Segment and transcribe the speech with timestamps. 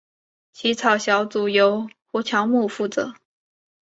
[0.51, 3.13] 起草小组由胡乔木负责。